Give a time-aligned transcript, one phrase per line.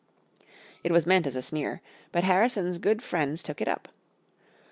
[0.83, 1.79] It was meant as a sneer,
[2.11, 3.87] but Harrison's good friends took it up.